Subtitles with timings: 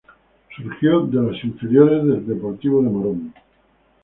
[0.57, 3.31] Surgió de las inferiores de Deportivo Morón.